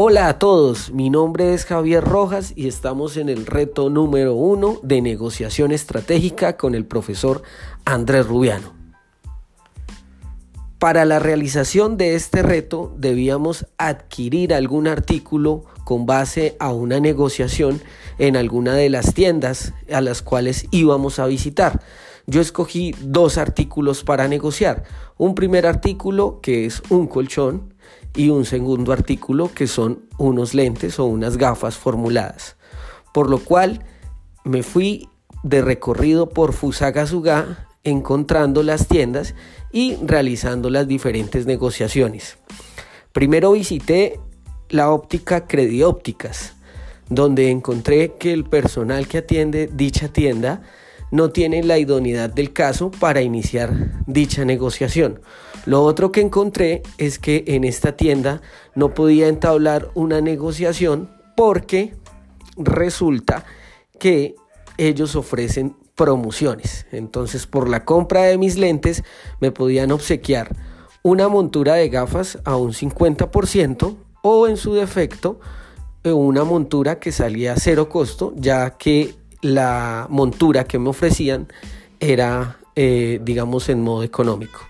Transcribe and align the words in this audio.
Hola 0.00 0.28
a 0.28 0.38
todos, 0.38 0.92
mi 0.92 1.10
nombre 1.10 1.54
es 1.54 1.64
Javier 1.64 2.04
Rojas 2.04 2.52
y 2.54 2.68
estamos 2.68 3.16
en 3.16 3.28
el 3.28 3.46
reto 3.46 3.90
número 3.90 4.32
uno 4.32 4.78
de 4.84 5.02
negociación 5.02 5.72
estratégica 5.72 6.56
con 6.56 6.76
el 6.76 6.86
profesor 6.86 7.42
Andrés 7.84 8.24
Rubiano. 8.24 8.72
Para 10.78 11.04
la 11.04 11.18
realización 11.18 11.96
de 11.96 12.14
este 12.14 12.44
reto 12.44 12.94
debíamos 12.96 13.66
adquirir 13.76 14.54
algún 14.54 14.86
artículo 14.86 15.64
con 15.84 16.06
base 16.06 16.54
a 16.60 16.72
una 16.72 17.00
negociación 17.00 17.82
en 18.18 18.36
alguna 18.36 18.74
de 18.74 18.90
las 18.90 19.14
tiendas 19.14 19.74
a 19.92 20.00
las 20.00 20.22
cuales 20.22 20.68
íbamos 20.70 21.18
a 21.18 21.26
visitar. 21.26 21.82
Yo 22.28 22.40
escogí 22.40 22.94
dos 23.00 23.36
artículos 23.36 24.04
para 24.04 24.28
negociar. 24.28 24.84
Un 25.16 25.34
primer 25.34 25.66
artículo 25.66 26.38
que 26.40 26.66
es 26.66 26.84
un 26.88 27.08
colchón 27.08 27.74
y 28.18 28.30
un 28.30 28.44
segundo 28.44 28.92
artículo 28.92 29.48
que 29.54 29.68
son 29.68 30.00
unos 30.18 30.52
lentes 30.52 30.98
o 30.98 31.04
unas 31.04 31.36
gafas 31.36 31.76
formuladas. 31.76 32.56
Por 33.14 33.30
lo 33.30 33.38
cual 33.38 33.84
me 34.42 34.64
fui 34.64 35.08
de 35.44 35.62
recorrido 35.62 36.28
por 36.28 36.52
Fusagasugá 36.52 37.68
encontrando 37.84 38.64
las 38.64 38.88
tiendas 38.88 39.36
y 39.70 39.96
realizando 40.02 40.68
las 40.68 40.88
diferentes 40.88 41.46
negociaciones. 41.46 42.38
Primero 43.12 43.52
visité 43.52 44.18
la 44.68 44.90
óptica 44.90 45.46
Crediópticas, 45.46 46.54
donde 47.08 47.52
encontré 47.52 48.14
que 48.18 48.32
el 48.32 48.42
personal 48.42 49.06
que 49.06 49.18
atiende 49.18 49.70
dicha 49.72 50.08
tienda 50.08 50.62
no 51.10 51.30
tiene 51.30 51.62
la 51.62 51.78
idoneidad 51.78 52.30
del 52.30 52.52
caso 52.52 52.90
para 52.90 53.22
iniciar 53.22 54.02
dicha 54.06 54.44
negociación. 54.44 55.20
Lo 55.66 55.82
otro 55.82 56.12
que 56.12 56.20
encontré 56.20 56.82
es 56.98 57.18
que 57.18 57.44
en 57.48 57.64
esta 57.64 57.96
tienda 57.96 58.40
no 58.74 58.94
podía 58.94 59.28
entablar 59.28 59.90
una 59.94 60.20
negociación 60.20 61.10
porque 61.36 61.94
resulta 62.56 63.44
que 63.98 64.34
ellos 64.76 65.16
ofrecen 65.16 65.76
promociones. 65.94 66.86
Entonces, 66.92 67.46
por 67.46 67.68
la 67.68 67.84
compra 67.84 68.22
de 68.22 68.38
mis 68.38 68.56
lentes 68.56 69.02
me 69.40 69.50
podían 69.50 69.90
obsequiar 69.90 70.54
una 71.02 71.28
montura 71.28 71.74
de 71.74 71.88
gafas 71.88 72.38
a 72.44 72.56
un 72.56 72.72
50% 72.72 73.96
o 74.22 74.48
en 74.48 74.56
su 74.56 74.74
defecto 74.74 75.40
eh, 76.04 76.12
una 76.12 76.44
montura 76.44 77.00
que 77.00 77.12
salía 77.12 77.54
a 77.54 77.56
cero 77.56 77.88
costo, 77.88 78.32
ya 78.36 78.76
que 78.78 79.14
la 79.40 80.06
montura 80.10 80.64
que 80.64 80.78
me 80.78 80.88
ofrecían 80.88 81.48
era, 82.00 82.58
eh, 82.76 83.20
digamos, 83.22 83.68
en 83.68 83.82
modo 83.82 84.02
económico. 84.02 84.60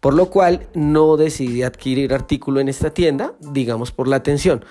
Por 0.00 0.14
lo 0.14 0.30
cual 0.30 0.68
no 0.74 1.16
decidí 1.16 1.62
adquirir 1.62 2.14
artículo 2.14 2.60
en 2.60 2.68
esta 2.68 2.90
tienda, 2.90 3.34
digamos, 3.40 3.92
por 3.92 4.08
la 4.08 4.16
atención. 4.16 4.64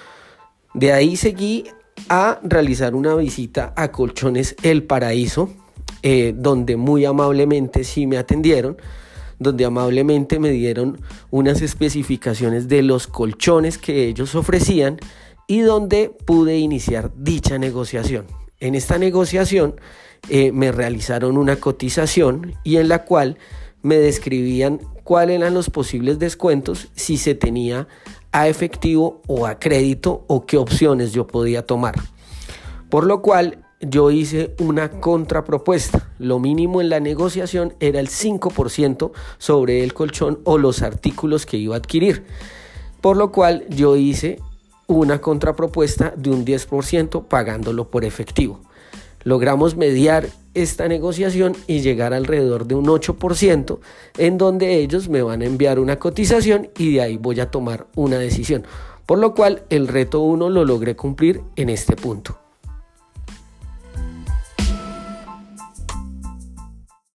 De 0.74 0.92
ahí 0.92 1.16
seguí 1.16 1.66
a 2.08 2.40
realizar 2.44 2.96
una 2.96 3.16
visita 3.16 3.74
a 3.76 3.92
Colchones 3.92 4.56
El 4.64 4.84
Paraíso, 4.84 5.50
eh, 6.02 6.34
donde 6.36 6.78
muy 6.78 7.06
amablemente 7.06 7.84
sí 7.84 8.08
me 8.08 8.18
atendieron, 8.18 8.78
donde 9.38 9.66
amablemente 9.66 10.40
me 10.40 10.50
dieron 10.50 11.00
unas 11.30 11.62
especificaciones 11.62 12.68
de 12.68 12.84
los 12.84 13.08
colchones 13.08 13.78
que 13.78 14.08
ellos 14.08 14.36
ofrecían 14.36 14.98
y 15.48 15.62
donde 15.62 16.12
pude 16.26 16.58
iniciar 16.58 17.12
dicha 17.16 17.58
negociación. 17.58 18.39
En 18.62 18.76
esta 18.76 18.98
negociación 18.98 19.76
eh, 20.30 20.52
me 20.52 20.72
realizaron 20.74 21.38
una 21.38 21.56
cotización 21.56 22.56
y 22.64 22.76
en 22.76 22.90
la 22.90 23.06
cual 23.06 23.38
me 23.82 23.96
describían 23.96 24.82
cuáles 25.06 25.38
eran 25.38 25.54
los 25.54 25.70
posibles 25.70 26.20
descuentos 26.20 26.90
si 26.94 27.18
se 27.18 27.36
tenía 27.36 27.88
a 28.34 28.50
efectivo 28.50 29.22
o 29.28 29.46
a 29.48 29.60
crédito 29.60 30.26
o 30.28 30.46
qué 30.46 30.58
opciones 30.58 31.14
yo 31.14 31.26
podía 31.26 31.66
tomar. 31.66 31.96
Por 32.90 33.06
lo 33.06 33.22
cual 33.22 33.64
yo 33.80 34.12
hice 34.12 34.54
una 34.60 34.92
contrapropuesta. 34.92 36.10
Lo 36.20 36.40
mínimo 36.40 36.82
en 36.82 36.90
la 36.90 37.00
negociación 37.00 37.76
era 37.80 38.02
el 38.02 38.10
5% 38.10 39.12
sobre 39.38 39.84
el 39.84 39.94
colchón 39.94 40.40
o 40.44 40.58
los 40.58 40.82
artículos 40.82 41.46
que 41.46 41.56
iba 41.56 41.76
a 41.76 41.78
adquirir. 41.78 42.26
Por 43.00 43.16
lo 43.16 43.32
cual 43.32 43.66
yo 43.70 43.96
hice 43.96 44.40
una 44.90 45.22
contrapropuesta 45.22 46.14
de 46.18 46.32
un 46.32 46.44
10% 46.44 47.28
pagándolo 47.28 47.90
por 47.90 48.04
efectivo. 48.04 48.60
Logramos 49.24 49.78
mediar 49.78 50.28
esta 50.56 50.88
negociación 50.88 51.56
y 51.68 51.82
llegar 51.82 52.14
alrededor 52.14 52.66
de 52.66 52.74
un 52.74 52.88
8% 52.88 53.80
en 54.18 54.38
donde 54.40 54.78
ellos 54.78 55.08
me 55.08 55.22
van 55.22 55.44
a 55.44 55.46
enviar 55.46 55.78
una 55.78 56.00
cotización 56.00 56.70
y 56.76 56.94
de 56.94 57.02
ahí 57.02 57.18
voy 57.18 57.40
a 57.40 57.52
tomar 57.52 57.86
una 57.96 58.18
decisión. 58.18 58.66
Por 59.06 59.20
lo 59.20 59.36
cual 59.36 59.64
el 59.70 59.88
reto 59.88 60.22
1 60.22 60.50
lo 60.50 60.66
logré 60.66 60.96
cumplir 60.96 61.42
en 61.56 61.70
este 61.70 61.96
punto. 61.96 62.39